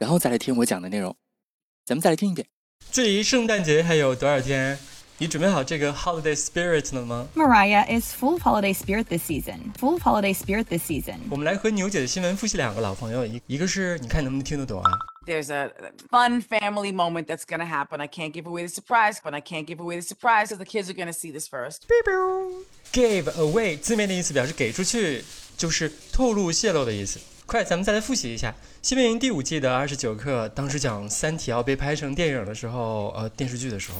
[0.00, 1.14] 然后再来听我讲的内容。
[1.84, 2.48] 咱们再来听一遍。
[2.90, 4.78] 距离圣诞节还有多少天？
[5.18, 9.74] 你准备好这个 holiday spirit 了吗？Mariah is full of holiday spirit this season.
[9.78, 11.18] Full of holiday spirit this season.
[11.30, 14.90] 我们来和牛姐的新闻复习两个老朋友，一一个是你看能不能听得懂啊
[15.26, 15.70] ？There's a
[16.10, 18.00] fun family moment that's gonna happen.
[18.00, 20.64] I can't give away the surprise, but I can't give away the surprise because the
[20.64, 21.80] kids are gonna see this first.
[22.90, 25.22] Give away 字面的意思表示给出去，
[25.58, 27.20] 就是透露、泄露的意思。
[27.50, 33.98] 快，咱们再来复习一下新兵营第五季的二十九课，当时讲《三体》要被拍成电影的时候，呃，电视剧的时候。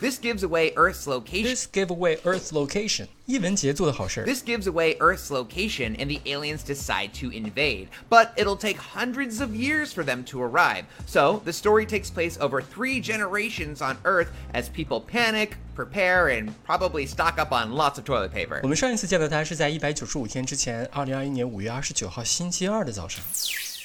[0.00, 1.44] This gives away Earth's location.
[1.44, 3.06] This gave away Earth's location.
[3.26, 4.24] 一文杰做的好事。
[4.24, 7.86] This gives away Earth's location, and the aliens decide to invade.
[8.10, 10.86] But it'll take hundreds of years for them to arrive.
[11.06, 16.52] So the story takes place over three generations on Earth as people panic, prepare, and
[16.66, 18.60] probably stock up on lots of toilet paper.
[18.64, 23.22] 我们上一次见到他是在一百九十五天之前，二零二一年五月二十九号星期二的早上。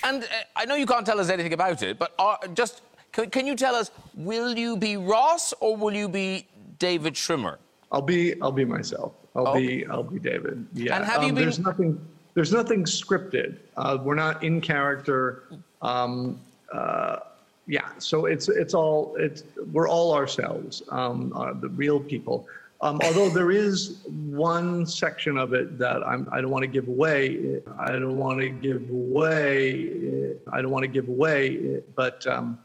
[0.01, 2.81] And uh, I know you can't tell us anything about it, but are, just
[3.12, 6.46] can, can you tell us, will you be Ross or will you be
[6.78, 7.56] David Schwimmer?
[7.90, 9.12] I'll be I'll be myself.
[9.36, 9.54] I'll Oh.
[9.54, 10.66] be I'll be David.
[10.72, 10.96] Yeah.
[10.96, 12.00] And have you Um, been- There's nothing
[12.34, 13.56] there's nothing scripted.
[13.76, 15.42] Uh, we're not in character.
[15.82, 16.40] Um,
[16.72, 17.18] uh,
[17.66, 17.90] yeah.
[17.98, 20.82] So it's it's all it's we're all ourselves.
[20.88, 22.46] Um, uh, the real people.
[22.80, 23.98] Um, although there is
[24.30, 27.60] one section of it that I'm, I don't want to give away.
[27.78, 30.34] I don't want to give away.
[30.50, 31.80] I don't want to give away.
[31.94, 32.58] But um,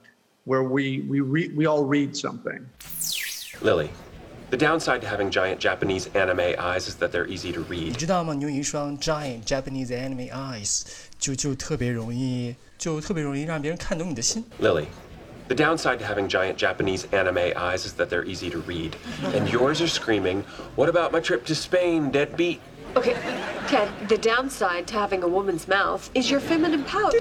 [0.46, 2.66] where we we re, we all read something.
[3.60, 3.90] Lily,
[4.50, 7.96] the downside to having giant Japanese anime eyes is that they're easy to 你 read.
[7.96, 8.34] 知道吗？
[8.34, 10.82] 你有一双 giant Japanese anime eyes，
[11.18, 14.44] 就就特别容易，就特别容易让别人看懂你的心。
[14.60, 14.86] Lily,
[15.48, 18.92] the downside to having giant Japanese anime eyes is that they're easy to read.
[19.34, 20.44] And yours are screaming,
[20.76, 22.60] What about my trip to Spain, deadbeat?
[22.96, 23.14] Okay,
[23.68, 27.14] Ted, the downside to having a woman's mouth is your feminine pout.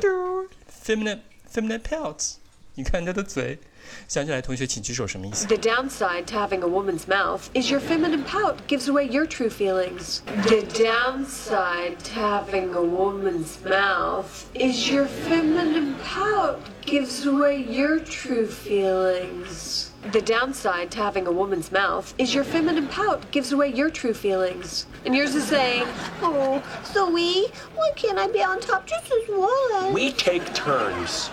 [0.67, 2.39] feminine feminine pouts，
[2.75, 3.59] 你看他的嘴，
[4.07, 5.45] 想起来同学请举手，什么意思？
[5.45, 9.49] The downside to having a woman's mouth is your feminine pout gives away your true
[9.49, 10.22] feelings.
[10.47, 18.47] The downside to having a woman's mouth is your feminine pout gives away your true
[18.47, 19.91] feelings.
[20.13, 24.13] The downside to having a woman's mouth is your feminine pout gives away your true
[24.13, 24.88] feelings.
[25.05, 25.85] And yours is saying,
[26.23, 29.91] Oh, Zoe, why can't I be on top just as well?
[29.94, 31.29] We take turns.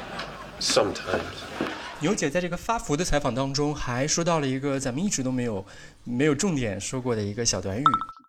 [0.62, 1.22] Sometimes.
[2.00, 5.65] 牛姐在这个发福的采访当中，还说到了一个咱们一直都没有
[6.05, 7.84] 没有重点说过的一个小短语。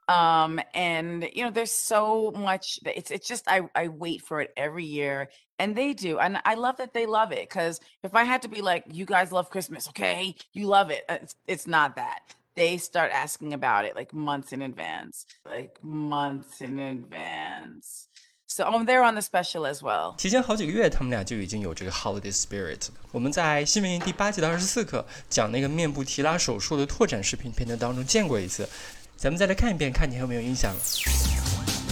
[0.07, 2.79] Um, and you know, there's so much.
[2.83, 5.27] that It's it's just I I wait for it every year,
[5.59, 7.47] and they do, and I love that they love it.
[7.47, 10.33] Because if I had to be like, you guys love Christmas, okay?
[10.51, 11.03] You love it.
[11.07, 12.21] uh, It's it's not that.
[12.55, 18.07] They start asking about it like months in advance, like months in advance.
[18.53, 20.15] So um, they're on the special as well.
[20.17, 22.93] 提前好几个月，他们俩就已经有这个 holiday spirit 了。
[23.11, 28.67] 我们在新闻营第八季的二十四课讲那个面部提拉手术的拓展视频片段当中见过一次，
[29.15, 30.79] 咱们再来看一遍，看你还有没有印象了。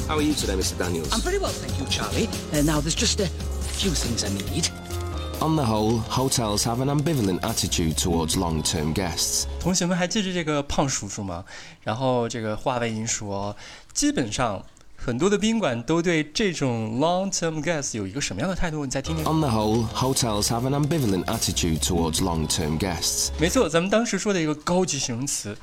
[0.08, 0.76] How are you today, Mr.
[0.78, 1.10] Daniels?
[1.10, 2.28] I'm very well, thank you, Charlie.
[2.52, 3.28] Uh, now, there's just a
[3.78, 4.70] few things I need.
[5.40, 9.46] On the whole, hotels have an ambivalent attitude towards long term guests.
[9.60, 11.46] 同学们还记得这个胖叔叔吗？
[11.84, 13.56] 然后这个话外音说，
[13.94, 14.66] 基本上
[15.02, 18.84] 很多的宾馆都对这种 long-term guest 有一个什么样的态度？
[18.84, 19.24] 你再听听。
[19.26, 23.30] On the whole, hotels have an ambivalent attitude towards long term guests.
[23.40, 25.58] 没错，咱们当时说的一个高级形容词，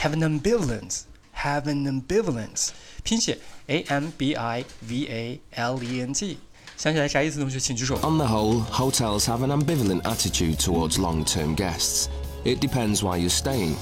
[0.00, 2.68] have an ambivalence，have an ambivalence，
[3.02, 6.38] 拼写 a m b i v a l e n t，
[6.78, 7.38] 想起来啥意思？
[7.38, 7.96] 同学请举手。
[7.96, 12.08] On the whole, hotels have an ambivalent attitude towards long term guests.
[12.44, 13.74] It depends why you're staying.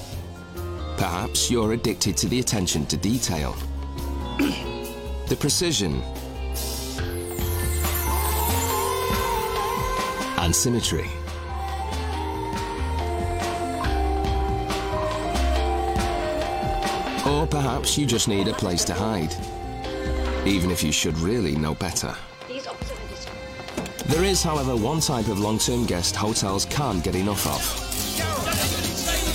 [0.96, 3.55] Perhaps you're addicted to the attention to detail,
[5.29, 6.01] the precision,
[10.39, 11.07] and symmetry.
[17.27, 19.35] Or perhaps you just need a place to hide,
[20.47, 22.15] even if you should really know better.
[24.07, 27.88] There is, however, one type of long term guest hotels can't get enough of.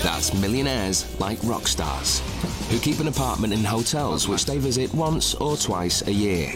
[0.04, 2.20] That's millionaires like rock stars,
[2.68, 6.52] who keep an apartment in hotels which they visit once or twice a year.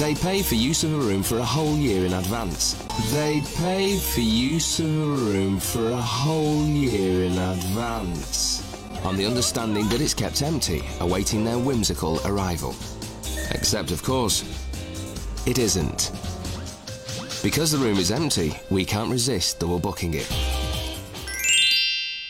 [0.00, 2.74] They pay for use of a room for a whole year in advance.
[3.12, 8.68] They pay for use of a room for a whole year in advance.
[9.04, 12.74] On the understanding that it's kept empty, awaiting their whimsical arrival.
[13.52, 14.42] Except, of course,
[15.46, 16.10] it isn't.
[17.42, 20.26] Because the room is empty, we can't resist double booking it.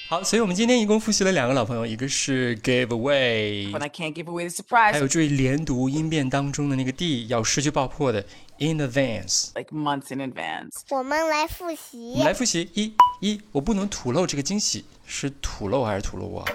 [0.09, 4.93] 好，所以我们今天一共复习了两个老朋友，一个是 give away，But I can't give away the surprise.
[4.93, 8.25] 还有注意连读音变当中的那个 d 要失去爆破的
[8.57, 9.49] in advance。
[9.55, 10.81] Like months in advance.
[10.89, 12.25] 我们来复我习们。
[12.25, 16.49] 来复习一一，我不能吐露这个惊喜，是吐露还是吐露我？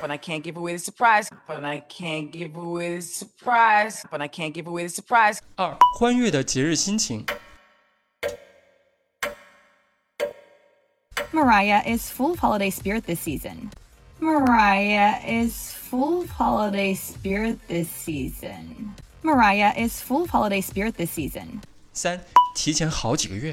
[0.00, 1.30] But I can't give away the surprise.
[1.46, 4.04] But I can't give away the surprise.
[4.10, 5.38] But I can't give away the surprise.
[5.56, 7.24] 二，欢悦的节日心情。
[11.32, 13.70] Mariah is full of holiday spirit this season.
[14.20, 18.94] Mariah is full of holiday spirit this season.
[19.22, 21.60] Mariah is full of holiday spirit this season.
[21.92, 22.20] 三，
[22.54, 23.52] 提前好几个月。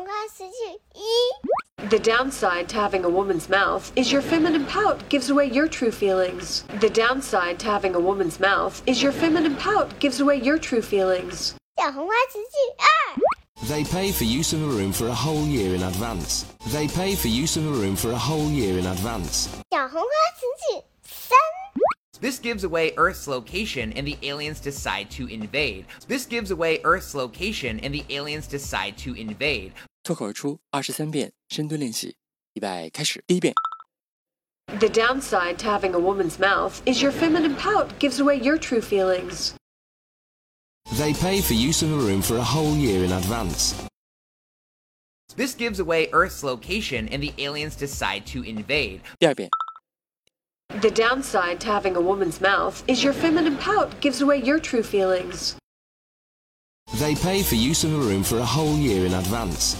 [1.89, 5.89] The downside to having a woman's mouth is your feminine pout gives away your true
[5.89, 6.63] feelings.
[6.79, 10.83] The downside to having a woman's mouth is your feminine pout gives away your true
[10.83, 11.55] feelings.
[13.63, 16.53] They pay for use of a room for a whole year in advance.
[16.67, 19.49] They pay for use of a room for a whole year in advance.
[22.19, 25.87] This gives away Earth's location and the aliens decide to invade.
[26.07, 29.73] This gives away Earth's location and the aliens decide to invade.
[30.02, 32.16] 脱口而出二十三遍深蹲练习，
[32.54, 33.22] 预备开始。
[33.26, 33.54] 第一遍，
[34.78, 38.80] The downside to having a woman's mouth is your feminine pout gives away your true
[38.80, 39.52] feelings.
[40.96, 43.74] They pay for use of a room for a whole year in advance.
[45.36, 49.00] This gives away Earth's location and the aliens decide to invade.
[49.18, 49.50] 第二遍，
[50.80, 54.82] The downside to having a woman's mouth is your feminine pout gives away your true
[54.82, 55.56] feelings.
[56.98, 59.76] They pay for use of a room for a whole year in advance.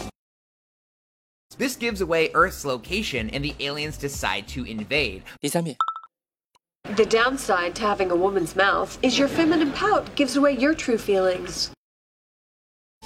[1.57, 5.23] This gives away Earth's location and the aliens decide to invade.
[5.41, 10.97] The downside to having a woman's mouth is your feminine pout gives away your true
[10.97, 11.71] feelings.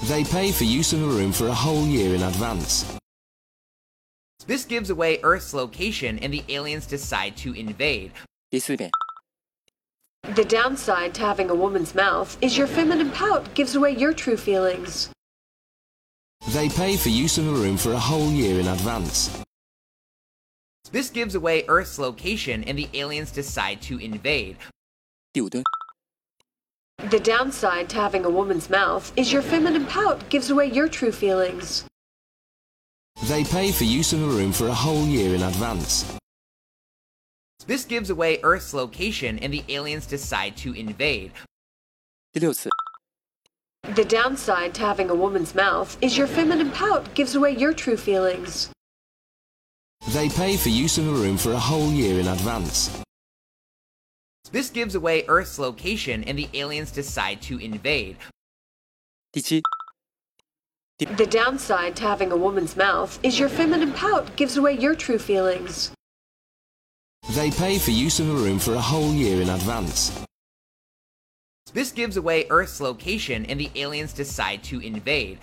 [0.08, 2.98] They pay for use of a room for a whole year in advance.
[4.48, 8.12] This gives away Earth's location and the aliens decide to invade.
[8.52, 14.38] The downside to having a woman's mouth is your feminine pout gives away your true
[14.38, 15.10] feelings.
[16.49, 19.31] They pay for use of a room for a whole year in advance.
[20.91, 24.57] This gives away Earth's location and the aliens decide to invade.
[25.33, 25.63] 第五蹲，
[27.09, 31.13] The downside to having a woman's mouth is your feminine pout gives away your true
[31.13, 31.85] feelings.
[33.29, 36.05] They pay for use of a room for a whole year in advance.
[37.67, 41.33] This gives away Earth's location and the aliens decide to invade.
[42.33, 42.69] 第六次，
[43.94, 47.98] the downside to having a woman's mouth is your feminine pout gives away your true
[47.98, 48.72] feelings.
[50.08, 52.90] They pay for use of a room for a whole year in advance.
[54.52, 58.18] This gives away Earth's location and the aliens decide to invade.
[59.34, 65.20] The downside to having a woman's mouth is your feminine pout gives away your true
[65.20, 65.92] feelings.
[67.36, 70.12] They pay for use of a room for a whole year in advance.
[71.76, 75.40] This gives away Earth's location and the aliens decide to invade.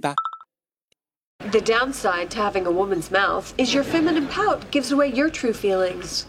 [0.00, 5.52] The downside to having a woman's mouth is your feminine pout gives away your true
[5.52, 6.26] feelings.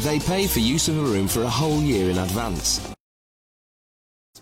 [0.00, 2.92] They pay for use of a room for a whole year in advance.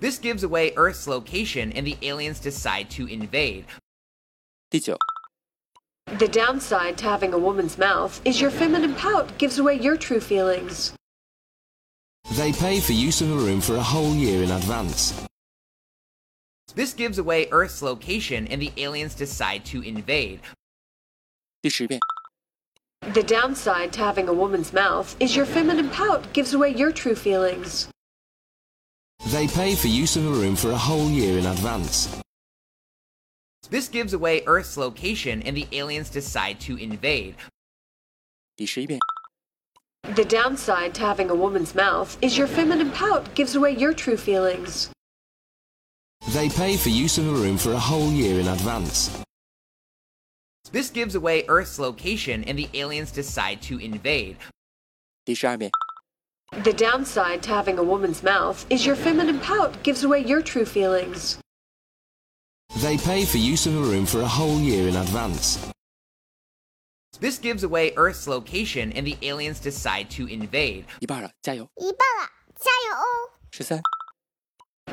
[0.00, 3.64] This gives away Earth's location and the aliens decide to invade.
[4.72, 10.20] The downside to having a woman's mouth is your feminine pout gives away your true
[10.20, 10.94] feelings.
[12.31, 15.13] They pay for use of a room for a whole year in advance.
[16.75, 20.41] This gives away Earth's location and the aliens decide to invade.
[21.61, 21.99] 第十遍，
[23.13, 27.15] The downside to having a woman's mouth is your feminine pout gives away your true
[27.15, 27.87] feelings.
[29.31, 32.09] They pay for use of a room for a whole year in advance.
[33.69, 37.35] This gives away Earth's location and the aliens decide to invade.
[38.55, 38.99] 第十一遍，
[40.15, 44.15] The downside to having a woman's mouth is your feminine pout gives away your true
[44.15, 44.89] feelings.
[46.29, 49.09] They pay for use of a room for a whole year in advance.
[50.71, 54.37] This gives away Earth's location and the aliens decide to invade.
[55.25, 55.71] 第十二遍，
[56.63, 60.65] The downside to having a woman's mouth is your feminine pout gives away your true
[60.65, 61.39] feelings.
[62.81, 65.59] They pay for use of a room for a whole year in advance.
[67.19, 70.85] This gives away Earth's location and the aliens decide to invade.
[70.99, 71.69] 一半了，加油！
[71.77, 73.31] 一半了，加油哦！
[73.51, 73.81] 十三，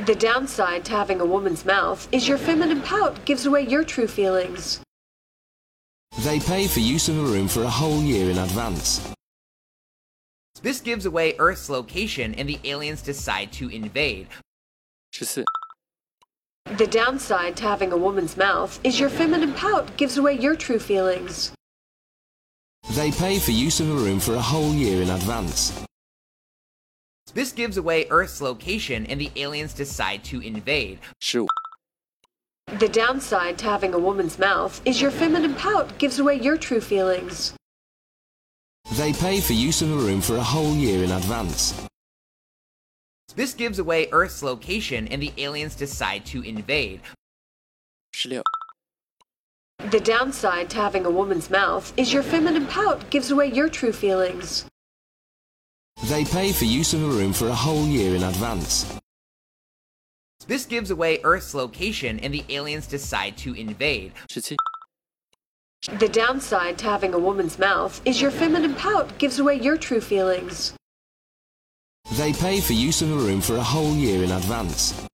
[0.04, 4.06] The downside to having a woman's mouth is your feminine pout gives away your true
[4.06, 4.80] feelings.
[6.24, 9.00] They pay for use of a room for a whole year in advance.
[10.62, 14.28] This gives away Earth's location and the aliens decide to invade.
[15.10, 15.44] 十四，
[16.76, 20.78] The downside to having a woman's mouth is your feminine pout gives away your true
[20.78, 21.52] feelings.
[22.91, 25.83] They pay for use of a room for a whole year in advance.
[27.33, 30.99] This gives away Earth's location and the aliens decide to invade.
[31.19, 31.47] Sure.
[32.79, 36.81] The downside to having a woman's mouth is your feminine pout gives away your true
[36.81, 37.53] feelings.
[38.93, 41.73] They pay for use of a room for a whole year in advance.
[43.35, 47.01] This gives away Earth's location and the aliens decide to invade.
[48.11, 48.56] 十六。
[49.91, 54.65] The downside to having a woman's mouth is your feminine pout gives away your true feelings.
[56.03, 58.99] They pay for use of a room for a whole year in advance.
[60.45, 64.11] This gives away Earth's location and the aliens decide to invade.
[65.99, 70.01] The downside to having a woman's mouth is your feminine pout gives away your true
[70.01, 70.73] feelings.
[72.13, 75.07] They pay for use of a room for a whole year in advance.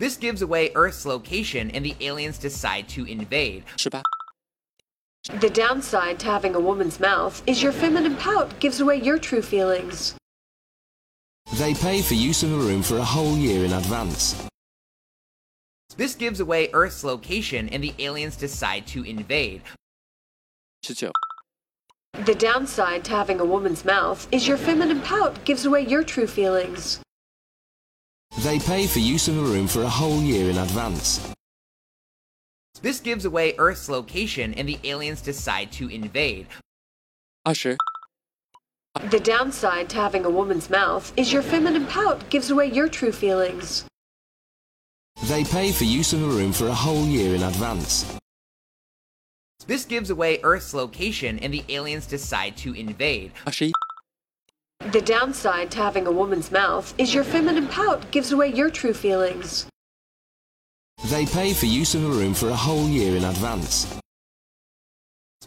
[0.00, 3.64] This gives away Earth's location and the aliens decide to invade.
[3.74, 9.42] The downside to having a woman's mouth is your feminine pout gives away your true
[9.42, 10.14] feelings.
[11.58, 14.42] They pay for use of a room for a whole year in advance.
[15.98, 19.60] This gives away Earth's location and the aliens decide to invade.
[22.24, 26.26] The downside to having a woman's mouth is your feminine pout gives away your true
[26.26, 27.00] feelings.
[28.38, 31.32] They pay for use of a room for a whole year in advance.
[32.80, 36.46] This gives away Earth's location and the aliens decide to invade.
[37.44, 37.76] Usher.
[39.10, 43.12] The downside to having a woman's mouth is your feminine pout gives away your true
[43.12, 43.84] feelings.
[45.24, 48.16] They pay for use of a room for a whole year in advance.
[49.66, 53.32] This gives away Earth's location and the aliens decide to invade.
[53.46, 53.68] Usher.
[54.80, 58.94] The downside to having a woman's mouth is your feminine pout gives away your true
[58.94, 59.66] feelings.
[61.10, 63.86] They pay for use of a room for a whole year in advance.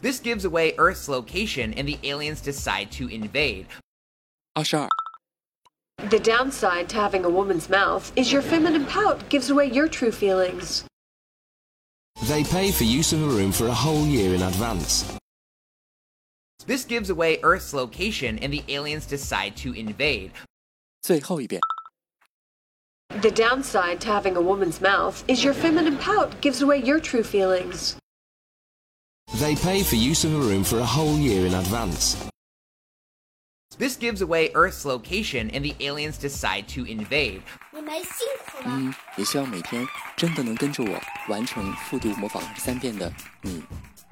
[0.01, 3.65] This gives away Earth's location and the aliens decide to invade.
[4.55, 4.87] Ashar.
[6.09, 10.11] The downside to having a woman's mouth is your feminine pout gives away your true
[10.11, 10.85] feelings.
[12.27, 15.17] They pay for use of a room for a whole year in advance.
[16.66, 20.32] This gives away Earth's location and the aliens decide to invade.
[21.00, 21.60] 最后一遍，
[23.20, 27.22] The downside to having a woman's mouth is your feminine pout gives away your true
[27.22, 27.96] feelings.
[29.40, 32.16] They pay for use of a room for a whole year in advance.
[33.78, 37.42] This gives away Earth's location and the aliens decide to invade.
[37.72, 38.64] 你们辛苦了。
[38.66, 39.86] 嗯，也希望每天
[40.16, 43.12] 真的能跟着我完成复读模仿二十三遍的
[43.42, 43.62] 你，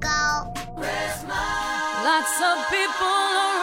[0.00, 0.52] 高。
[2.04, 3.57] Lots of people.